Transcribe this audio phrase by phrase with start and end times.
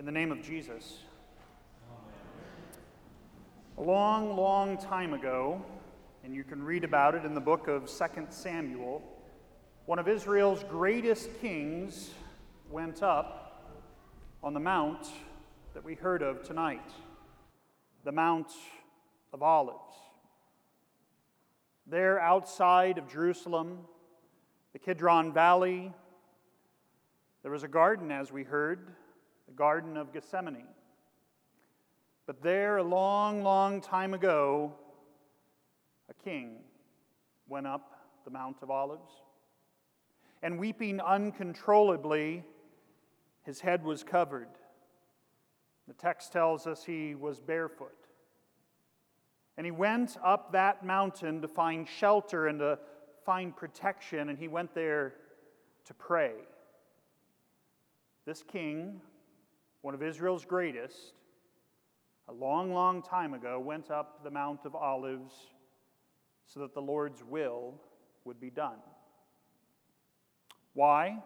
[0.00, 1.00] In the name of Jesus.
[3.76, 5.62] A long, long time ago,
[6.24, 9.02] and you can read about it in the book of 2 Samuel,
[9.84, 12.12] one of Israel's greatest kings
[12.70, 13.76] went up
[14.42, 15.06] on the mount
[15.74, 16.90] that we heard of tonight,
[18.02, 18.52] the Mount
[19.34, 19.96] of Olives.
[21.86, 23.80] There, outside of Jerusalem,
[24.72, 25.92] the Kidron Valley,
[27.42, 28.94] there was a garden, as we heard,
[29.50, 30.68] the Garden of Gethsemane.
[32.24, 34.72] But there, a long, long time ago,
[36.08, 36.58] a king
[37.48, 37.90] went up
[38.24, 39.10] the Mount of Olives.
[40.40, 42.44] And weeping uncontrollably,
[43.42, 44.46] his head was covered.
[45.88, 48.06] The text tells us he was barefoot.
[49.56, 52.78] And he went up that mountain to find shelter and to
[53.26, 55.14] find protection, and he went there
[55.86, 56.34] to pray.
[58.24, 59.00] This king,
[59.82, 61.14] one of Israel's greatest,
[62.28, 65.34] a long, long time ago, went up the Mount of Olives
[66.46, 67.74] so that the Lord's will
[68.24, 68.78] would be done.
[70.74, 71.22] Why?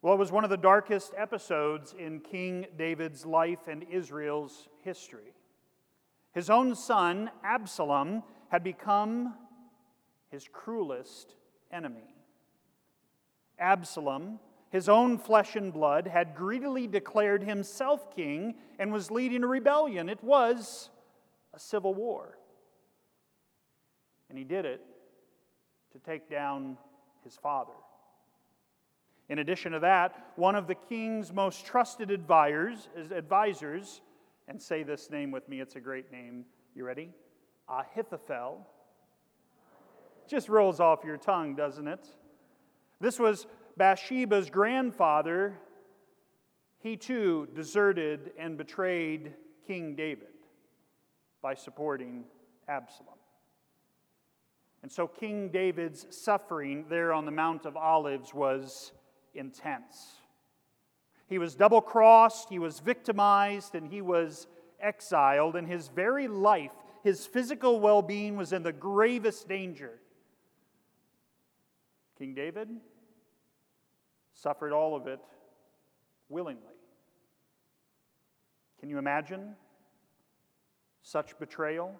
[0.00, 5.34] Well, it was one of the darkest episodes in King David's life and Israel's history.
[6.34, 9.34] His own son, Absalom, had become
[10.30, 11.34] his cruelest
[11.70, 12.14] enemy.
[13.58, 14.40] Absalom
[14.72, 20.08] his own flesh and blood, had greedily declared himself king and was leading a rebellion.
[20.08, 20.88] It was
[21.52, 22.38] a civil war.
[24.30, 24.80] And he did it
[25.92, 26.78] to take down
[27.22, 27.74] his father.
[29.28, 34.00] In addition to that, one of the king's most trusted advisors, advisors,
[34.48, 36.46] and say this name with me, it's a great name.
[36.74, 37.10] You ready?
[37.68, 38.66] Ahithophel.
[40.26, 42.08] Just rolls off your tongue, doesn't it?
[43.00, 45.58] This was Bathsheba's grandfather,
[46.78, 49.34] he too deserted and betrayed
[49.66, 50.28] King David
[51.40, 52.24] by supporting
[52.68, 53.14] Absalom.
[54.82, 58.92] And so King David's suffering there on the Mount of Olives was
[59.34, 60.14] intense.
[61.28, 64.48] He was double crossed, he was victimized, and he was
[64.80, 66.72] exiled, and his very life,
[67.04, 70.00] his physical well being, was in the gravest danger.
[72.18, 72.68] King David
[74.42, 75.20] suffered all of it
[76.28, 76.62] willingly.
[78.80, 79.54] Can you imagine
[81.02, 81.94] such betrayal?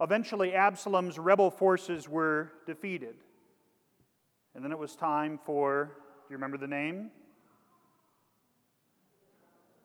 [0.00, 3.16] Eventually, Absalom's rebel forces were defeated.
[4.54, 7.10] And then it was time for, do you remember the name?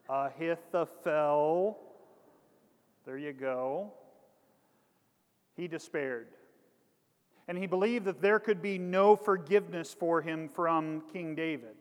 [0.10, 1.80] Ahithophel.
[3.06, 3.92] There you go.
[5.56, 6.28] He despaired
[7.52, 11.76] and he believed that there could be no forgiveness for him from King David.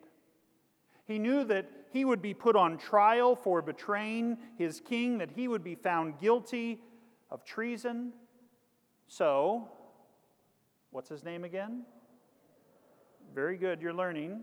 [1.07, 5.47] He knew that he would be put on trial for betraying his king, that he
[5.47, 6.81] would be found guilty
[7.29, 8.11] of treason.
[9.07, 9.69] So,
[10.89, 11.83] what's his name again?
[13.33, 14.41] Very good, you're learning.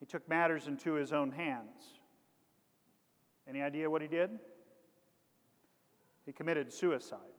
[0.00, 2.00] He took matters into his own hands.
[3.46, 4.30] Any idea what he did?
[6.24, 7.37] He committed suicide.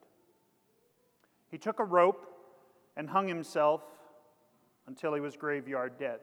[1.50, 2.26] He took a rope
[2.96, 3.82] and hung himself
[4.88, 6.20] until he was graveyard dead.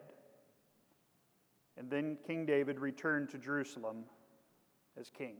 [1.77, 4.05] And then King David returned to Jerusalem
[4.99, 5.37] as king.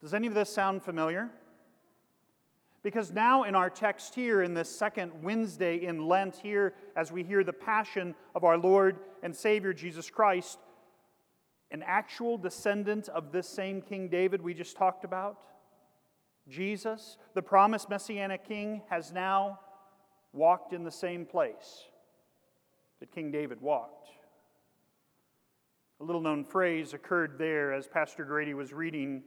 [0.00, 1.30] Does any of this sound familiar?
[2.82, 7.24] Because now, in our text here, in this second Wednesday in Lent, here, as we
[7.24, 10.58] hear the passion of our Lord and Savior Jesus Christ,
[11.70, 15.38] an actual descendant of this same King David we just talked about,
[16.48, 19.60] Jesus, the promised Messianic King, has now
[20.32, 21.84] walked in the same place
[23.00, 24.08] that King David walked.
[26.00, 29.22] A little known phrase occurred there as Pastor Grady was reading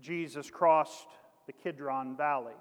[0.00, 1.06] Jesus crossed
[1.46, 2.54] the Kidron Valley.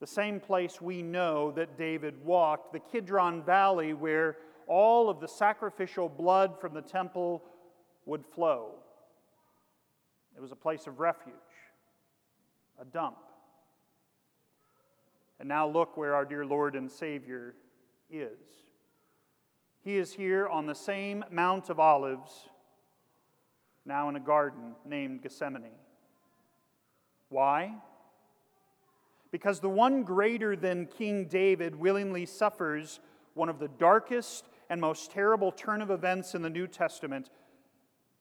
[0.00, 4.36] The same place we know that David walked, the Kidron Valley, where
[4.66, 7.42] all of the sacrificial blood from the temple
[8.06, 8.74] would flow.
[10.36, 11.34] It was a place of refuge
[12.80, 13.18] a dump.
[15.40, 17.54] And now look where our dear Lord and Savior
[18.10, 18.38] is.
[19.82, 22.48] He is here on the same Mount of Olives,
[23.84, 25.70] now in a garden named Gethsemane.
[27.28, 27.74] Why?
[29.30, 33.00] Because the one greater than King David willingly suffers
[33.34, 37.30] one of the darkest and most terrible turn of events in the New Testament.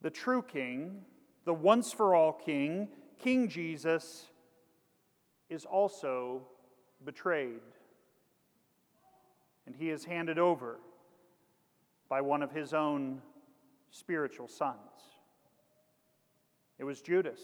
[0.01, 1.05] The true King,
[1.45, 2.89] the once for all King,
[3.19, 4.27] King Jesus,
[5.49, 6.41] is also
[7.05, 7.61] betrayed.
[9.65, 10.79] And he is handed over
[12.09, 13.21] by one of his own
[13.91, 14.77] spiritual sons.
[16.79, 17.39] It was Judas.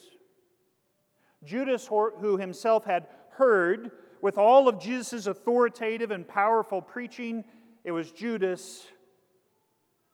[1.44, 3.92] Judas, who himself had heard
[4.22, 7.44] with all of Jesus' authoritative and powerful preaching,
[7.84, 8.86] it was Judas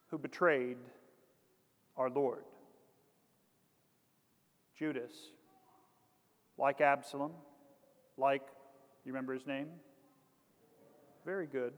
[0.07, 0.77] who betrayed
[1.95, 2.43] our Lord.
[4.75, 5.13] Judas,
[6.57, 7.33] like Absalom,
[8.19, 8.43] like,
[9.05, 9.67] you remember his name?
[11.25, 11.73] Very good.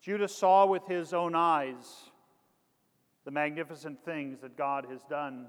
[0.00, 2.10] Judas saw with his own eyes
[3.24, 5.46] the magnificent things that God has done.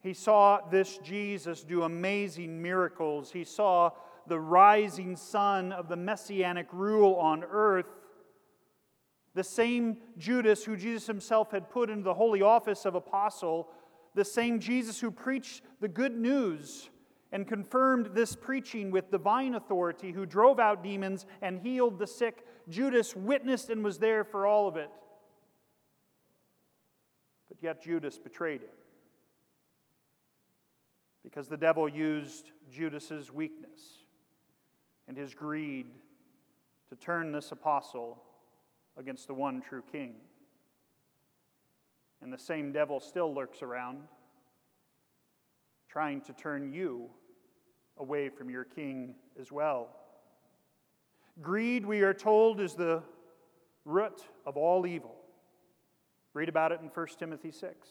[0.00, 3.32] He saw this Jesus do amazing miracles.
[3.32, 3.90] He saw
[4.26, 7.86] the rising sun of the messianic rule on earth.
[9.34, 13.68] The same Judas who Jesus himself had put into the holy office of apostle,
[14.14, 16.88] the same Jesus who preached the good news
[17.34, 22.46] and confirmed this preaching with divine authority, who drove out demons and healed the sick.
[22.68, 24.88] Judas witnessed and was there for all of it.
[27.48, 28.68] But yet Judas betrayed him.
[31.24, 33.80] Because the devil used Judas's weakness
[35.08, 35.86] and his greed
[36.88, 38.22] to turn this apostle
[38.96, 40.14] against the one true king.
[42.22, 44.02] And the same devil still lurks around,
[45.88, 47.10] trying to turn you
[47.98, 49.88] away from your king as well.
[51.40, 53.02] Greed, we are told, is the
[53.84, 55.14] root of all evil.
[56.32, 57.88] Read about it in 1 Timothy 6.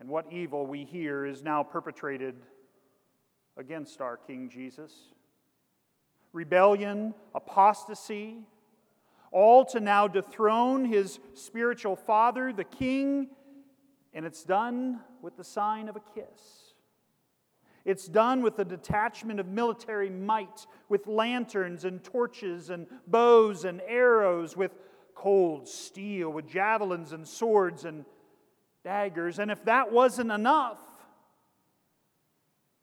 [0.00, 2.34] And what evil we hear is now perpetrated
[3.56, 4.92] against our King Jesus
[6.34, 8.38] rebellion, apostasy,
[9.30, 13.28] all to now dethrone his spiritual father, the king,
[14.12, 16.63] and it's done with the sign of a kiss.
[17.84, 23.82] It's done with the detachment of military might, with lanterns and torches and bows and
[23.86, 24.72] arrows, with
[25.14, 28.06] cold steel, with javelins and swords and
[28.84, 29.38] daggers.
[29.38, 30.80] And if that wasn't enough,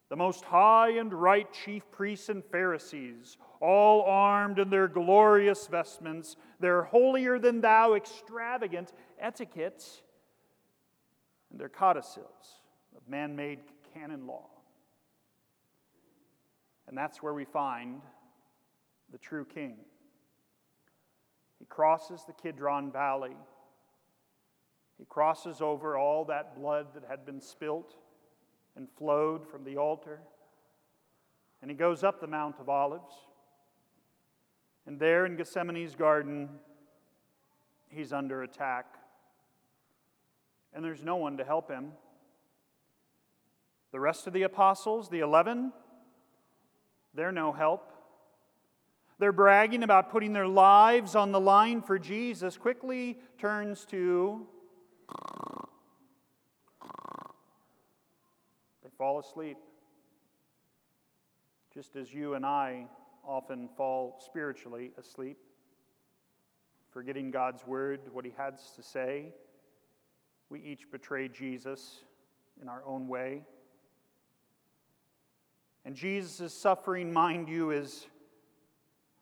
[0.10, 6.36] the most high and right chief priests and Pharisees, all armed in their glorious vestments,
[6.60, 9.84] their holier than thou extravagant etiquette,
[11.50, 12.60] and their codicils
[12.96, 13.60] of man made
[13.94, 14.51] canon law.
[16.92, 18.02] And that's where we find
[19.14, 19.78] the true king.
[21.58, 23.38] He crosses the Kidron Valley.
[25.00, 27.96] He crosses over all that blood that had been spilt
[28.76, 30.20] and flowed from the altar.
[31.62, 33.14] And he goes up the Mount of Olives.
[34.86, 36.50] And there in Gethsemane's garden,
[37.88, 38.86] he's under attack.
[40.74, 41.94] And there's no one to help him.
[43.94, 45.72] The rest of the apostles, the 11,
[47.14, 47.92] they're no help.
[49.20, 54.48] They're bragging about putting their lives on the line for Jesus, quickly turns to
[58.84, 59.58] they fall asleep.
[61.74, 62.88] Just as you and I
[63.24, 65.38] often fall spiritually asleep,
[66.92, 69.34] forgetting God's word, what he has to say.
[70.50, 72.00] We each betray Jesus
[72.62, 73.44] in our own way.
[75.84, 78.08] And Jesus' suffering, mind you, is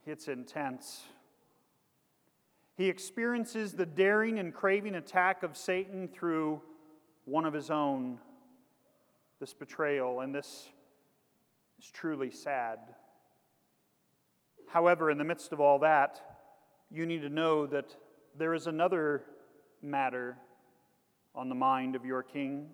[0.06, 1.04] it's intense.
[2.76, 6.62] He experiences the daring and craving attack of Satan through
[7.26, 8.20] one of his own,
[9.40, 10.70] this betrayal, and this
[11.78, 12.80] is truly sad.
[14.68, 16.22] However, in the midst of all that,
[16.92, 17.96] you need to know that
[18.38, 19.24] there is another
[19.82, 20.38] matter
[21.36, 22.68] on the mind of your king.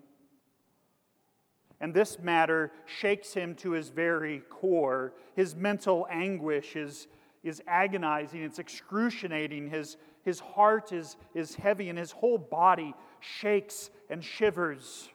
[1.80, 5.12] And this matter shakes him to his very core.
[5.34, 7.06] His mental anguish is,
[7.44, 9.68] is agonizing, it's excruciating.
[9.68, 15.10] His, his heart is, is heavy, and his whole body shakes and shivers.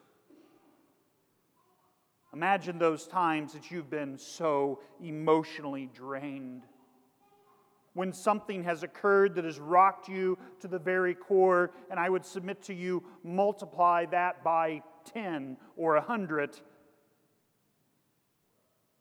[2.33, 6.61] Imagine those times that you've been so emotionally drained.
[7.93, 12.25] When something has occurred that has rocked you to the very core, and I would
[12.25, 16.59] submit to you, multiply that by 10 or 100,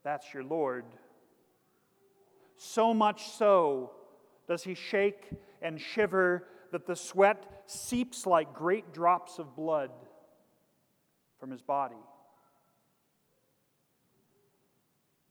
[0.02, 0.85] that's your Lord.
[2.57, 3.92] So much so
[4.49, 5.30] does he shake
[5.62, 9.90] and shiver that the sweat seeps like great drops of blood
[11.38, 11.97] from his body.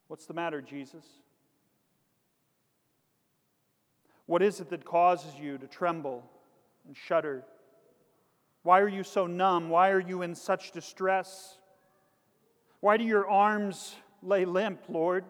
[0.07, 1.05] What's the matter, Jesus?
[4.25, 6.23] What is it that causes you to tremble
[6.87, 7.43] and shudder?
[8.69, 9.69] Why are you so numb?
[9.69, 11.57] Why are you in such distress?
[12.81, 15.25] Why do your arms lay limp, Lord?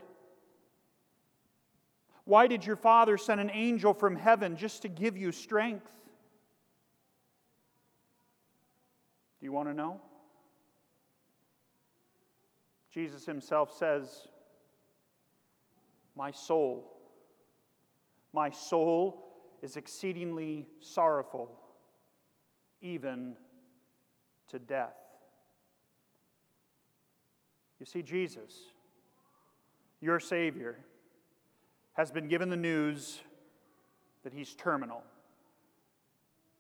[2.26, 5.90] Why did your father send an angel from heaven just to give you strength?
[9.40, 10.02] Do you want to know?
[12.94, 14.28] Jesus himself says,
[16.14, 16.92] My soul,
[18.34, 19.32] my soul
[19.62, 21.58] is exceedingly sorrowful,
[22.82, 23.36] even
[24.50, 24.96] to death.
[27.80, 28.54] You see, Jesus,
[30.02, 30.78] your Savior,
[31.94, 33.20] has been given the news
[34.24, 35.02] that he's terminal,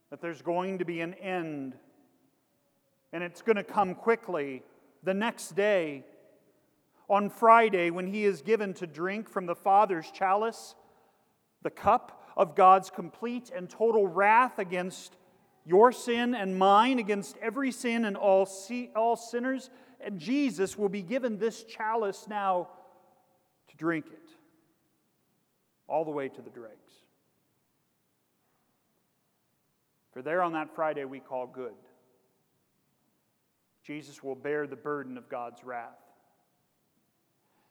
[0.09, 1.75] that there's going to be an end,
[3.11, 4.63] and it's going to come quickly
[5.03, 6.05] the next day.
[7.09, 10.75] On Friday, when he is given to drink from the Father's chalice,
[11.63, 15.17] the cup of God's complete and total wrath against
[15.69, 18.49] your sin and mine, against every sin and all,
[18.95, 19.69] all sinners,
[20.01, 22.69] and Jesus will be given this chalice now
[23.67, 24.29] to drink it
[25.87, 26.73] all the way to the dregs.
[30.11, 31.75] For there on that Friday we call good,
[33.83, 35.99] Jesus will bear the burden of God's wrath.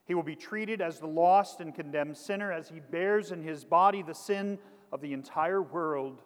[0.05, 3.65] He will be treated as the lost and condemned sinner as he bears in his
[3.65, 4.59] body the sin
[4.93, 6.23] of the entire world,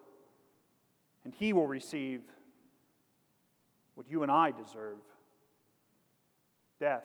[1.25, 2.23] and he will receive
[3.95, 4.99] what you and I deserve
[6.81, 7.05] death,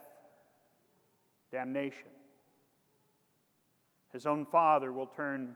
[1.52, 2.08] damnation
[4.18, 5.56] his own father will turn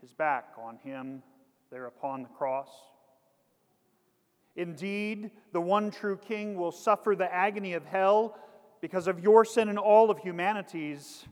[0.00, 1.22] his back on him
[1.70, 2.70] there upon the cross.
[4.56, 8.38] Indeed, the one true King will suffer the agony of hell
[8.80, 11.26] because of your sin and all of humanity's.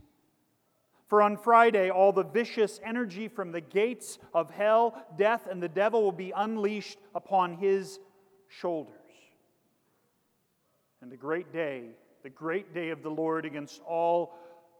[1.08, 5.68] For on Friday, all the vicious energy from the gates of hell, death, and the
[5.68, 8.00] devil will be unleashed upon his
[8.48, 8.94] shoulders.
[11.00, 11.90] And the great day,
[12.24, 14.34] the great day of the Lord against all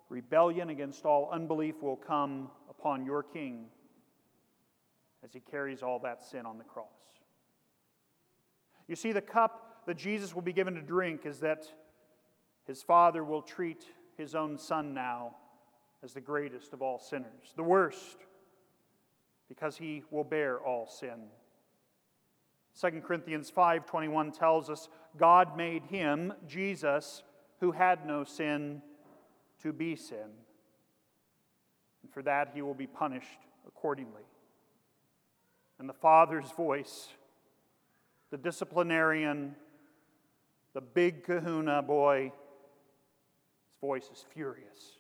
[0.08, 3.66] rebellion against all unbelief will come upon your king
[5.24, 6.86] as he carries all that sin on the cross.
[8.88, 11.66] You see, the cup that Jesus will be given to drink is that
[12.66, 13.84] his father will treat
[14.16, 15.36] his own son now
[16.06, 18.18] as the greatest of all sinners, the worst,
[19.48, 21.26] because he will bear all sin.
[22.80, 27.24] 2 Corinthians 5:21 tells us God made him, Jesus,
[27.58, 28.82] who had no sin,
[29.62, 30.30] to be sin.
[32.02, 34.26] And for that, he will be punished accordingly.
[35.80, 37.08] And the Father's voice,
[38.30, 39.56] the disciplinarian,
[40.72, 42.32] the big kahuna boy,
[43.66, 44.95] his voice is furious.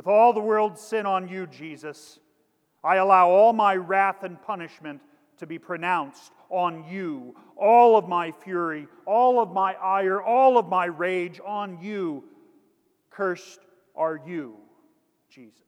[0.00, 2.20] With all the world's sin on you, Jesus,
[2.82, 5.02] I allow all my wrath and punishment
[5.36, 7.36] to be pronounced on you.
[7.54, 12.24] All of my fury, all of my ire, all of my rage on you
[13.10, 13.60] Cursed
[13.94, 14.56] are you,
[15.28, 15.60] Jesus.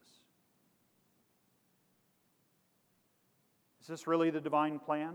[3.83, 5.12] Is this really the divine plan?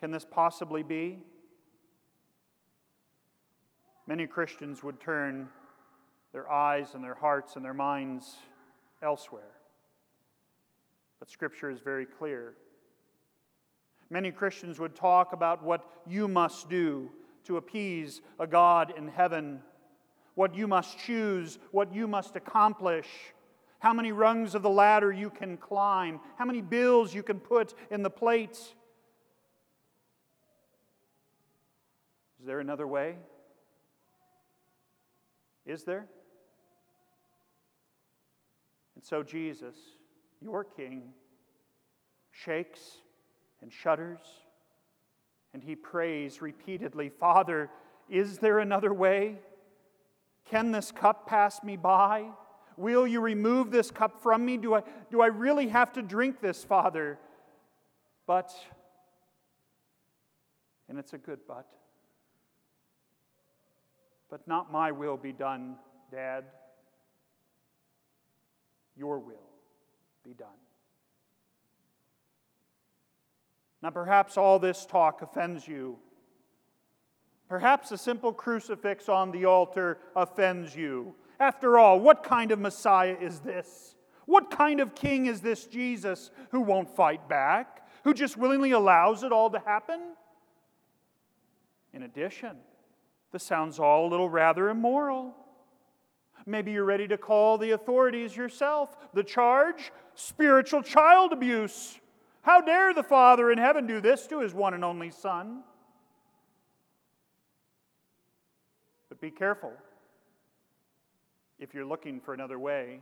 [0.00, 1.18] Can this possibly be?
[4.06, 5.50] Many Christians would turn
[6.36, 8.36] their eyes and their hearts and their minds
[9.02, 9.54] elsewhere.
[11.18, 12.52] But Scripture is very clear.
[14.10, 17.10] Many Christians would talk about what you must do
[17.44, 19.62] to appease a God in heaven
[20.34, 23.08] what you must choose, what you must accomplish,
[23.78, 27.72] how many rungs of the ladder you can climb, how many bills you can put
[27.90, 28.58] in the plate.
[32.38, 33.16] Is there another way?
[35.64, 36.06] Is there?
[38.96, 39.76] And so Jesus,
[40.40, 41.12] your King,
[42.32, 42.80] shakes
[43.62, 44.20] and shudders,
[45.54, 47.70] and he prays repeatedly Father,
[48.08, 49.38] is there another way?
[50.50, 52.26] Can this cup pass me by?
[52.76, 54.56] Will you remove this cup from me?
[54.56, 57.18] Do I, do I really have to drink this, Father?
[58.26, 58.52] But,
[60.88, 61.66] and it's a good but,
[64.30, 65.76] but not my will be done,
[66.10, 66.44] Dad.
[68.96, 69.34] Your will
[70.24, 70.48] be done.
[73.82, 75.98] Now, perhaps all this talk offends you.
[77.48, 81.14] Perhaps a simple crucifix on the altar offends you.
[81.38, 83.94] After all, what kind of Messiah is this?
[84.24, 89.22] What kind of king is this Jesus who won't fight back, who just willingly allows
[89.22, 90.00] it all to happen?
[91.92, 92.56] In addition,
[93.32, 95.34] this sounds all a little rather immoral.
[96.46, 98.96] Maybe you're ready to call the authorities yourself.
[99.12, 99.92] The charge?
[100.14, 101.98] Spiritual child abuse.
[102.42, 105.64] How dare the Father in heaven do this to his one and only Son?
[109.08, 109.72] But be careful.
[111.58, 113.00] if you're looking for another way,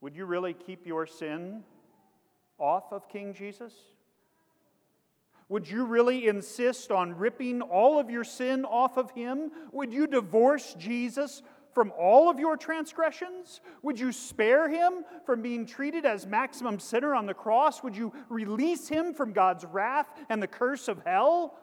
[0.00, 1.64] would you really keep your sin
[2.58, 3.74] off of King Jesus?
[5.48, 9.50] Would you really insist on ripping all of your sin off of him?
[9.72, 11.42] Would you divorce Jesus
[11.74, 13.60] from all of your transgressions?
[13.82, 17.82] Would you spare him from being treated as maximum sinner on the cross?
[17.82, 21.58] Would you release him from God's wrath and the curse of hell?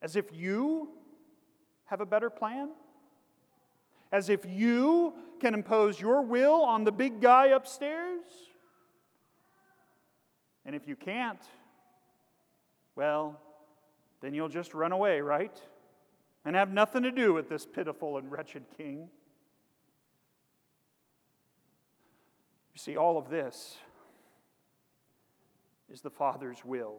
[0.00, 0.90] As if you
[1.86, 2.70] have a better plan?
[4.12, 8.22] As if you can impose your will on the big guy upstairs?
[10.64, 11.40] And if you can't,
[12.96, 13.38] well,
[14.22, 15.60] then you'll just run away, right?
[16.44, 19.08] And have nothing to do with this pitiful and wretched king.
[22.74, 23.76] You see, all of this
[25.92, 26.96] is the Father's will.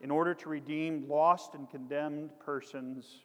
[0.00, 3.24] In order to redeem lost and condemned persons,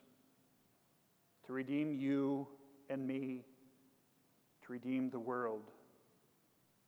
[1.45, 2.47] to redeem you
[2.89, 3.43] and me,
[4.65, 5.71] to redeem the world.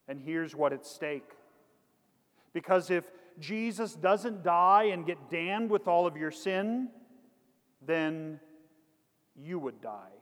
[0.08, 1.30] And here's what at stake.
[2.54, 3.06] Because if
[3.40, 6.90] Jesus doesn't die and get damned with all of your sin,
[7.86, 8.40] then
[9.36, 10.14] you would die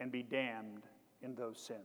[0.00, 0.84] and be damned
[1.22, 1.80] in those sins.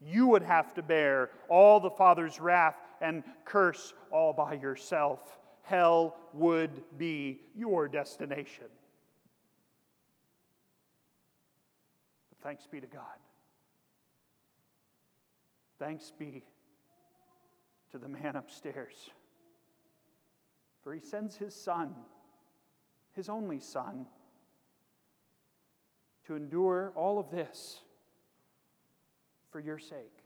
[0.00, 5.38] You would have to bear all the Father's wrath and curse all by yourself.
[5.62, 8.66] Hell would be your destination.
[12.28, 13.02] But thanks be to God.
[15.78, 16.42] Thanks be
[17.94, 19.08] to the man upstairs.
[20.82, 21.94] For he sends his son,
[23.12, 24.06] his only son,
[26.26, 27.82] to endure all of this
[29.52, 30.24] for your sake,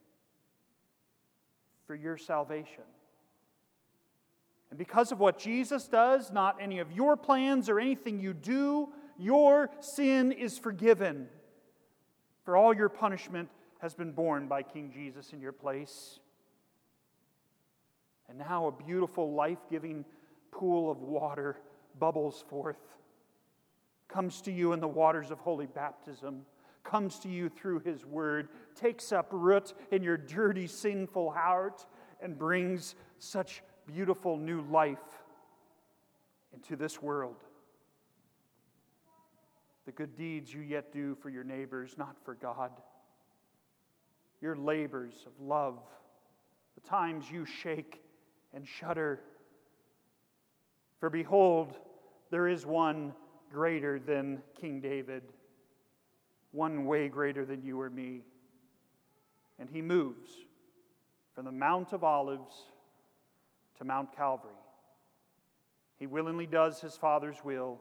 [1.86, 2.84] for your salvation.
[4.70, 8.88] And because of what Jesus does, not any of your plans or anything you do,
[9.18, 11.28] your sin is forgiven.
[12.46, 16.18] For all your punishment has been borne by King Jesus in your place.
[18.28, 20.04] And now a beautiful, life giving
[20.50, 21.56] pool of water
[21.98, 22.76] bubbles forth,
[24.08, 26.42] comes to you in the waters of holy baptism,
[26.84, 31.86] comes to you through his word, takes up root in your dirty, sinful heart,
[32.22, 34.98] and brings such beautiful new life
[36.52, 37.36] into this world.
[39.86, 42.72] The good deeds you yet do for your neighbors, not for God.
[44.40, 45.78] Your labors of love,
[46.74, 48.02] the times you shake
[48.58, 49.20] and shudder.
[50.98, 51.76] For behold,
[52.32, 53.14] there is one
[53.52, 55.22] greater than King David,
[56.50, 58.22] one way greater than you or me.
[59.60, 60.28] And he moves
[61.36, 62.52] from the Mount of Olives
[63.76, 64.50] to Mount Calvary.
[65.96, 67.78] He willingly does his Father's will.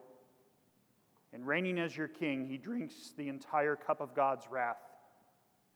[1.33, 4.77] And reigning as your king, he drinks the entire cup of God's wrath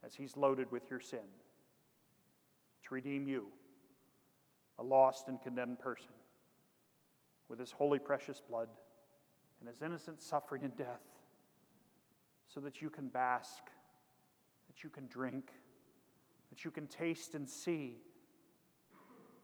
[0.06, 1.26] as he's loaded with your sin
[2.84, 3.48] to redeem you
[4.80, 6.14] a lost and condemned person
[7.50, 8.70] with his holy, precious blood
[9.60, 11.02] and his innocent suffering and death
[12.48, 13.64] so that you can bask,
[14.68, 15.52] that you can drink,
[16.50, 17.98] that you can taste and see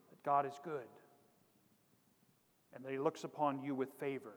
[0.10, 0.88] that God is good
[2.76, 4.36] and that he looks upon you with favor.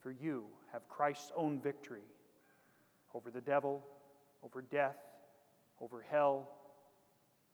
[0.00, 2.02] For you have Christ's own victory
[3.14, 3.84] over the devil,
[4.42, 4.96] over death,
[5.80, 6.48] over hell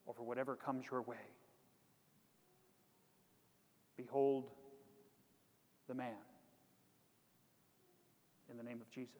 [0.09, 1.17] over whatever comes your way.
[3.97, 4.45] Behold
[5.87, 6.15] the man
[8.51, 9.13] in the name of Jesus.